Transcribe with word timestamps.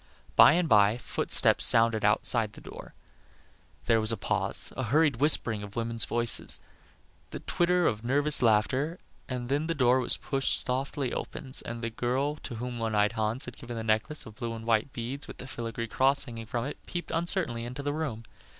By 0.35 0.53
and 0.53 0.67
by 0.67 0.97
footsteps 0.97 1.63
sounded 1.63 2.03
outside 2.03 2.53
the 2.53 2.59
door. 2.61 2.95
There 3.85 3.99
was 4.01 4.11
a 4.11 4.17
pause; 4.17 4.73
a 4.75 4.85
hurried 4.85 5.17
whispering 5.17 5.61
of 5.61 5.75
women's 5.75 6.05
voices; 6.05 6.59
the 7.29 7.41
twitter 7.41 7.85
of 7.85 8.03
a 8.03 8.07
nervous 8.07 8.41
laugh, 8.41 8.73
and 8.73 8.97
then 9.47 9.67
the 9.67 9.75
door 9.75 9.99
was 9.99 10.17
pushed 10.17 10.65
softly 10.65 11.13
opens 11.13 11.61
and 11.61 11.83
the 11.83 11.91
girl 11.91 12.37
to 12.37 12.55
whom 12.55 12.77
the 12.77 12.81
one 12.81 12.95
eyed 12.95 13.11
Hans 13.11 13.45
had 13.45 13.57
given 13.57 13.77
the 13.77 13.83
necklace 13.83 14.25
of 14.25 14.33
blue 14.37 14.55
and 14.55 14.65
white 14.65 14.91
beads 14.91 15.27
with 15.27 15.37
the 15.37 15.45
filigree 15.45 15.85
cross 15.87 16.23
hanging 16.23 16.47
from 16.47 16.65
it, 16.65 16.79
peeped 16.87 17.11
uncertainly 17.11 17.63
into 17.63 17.83
the 17.83 17.93
room. 17.93 18.23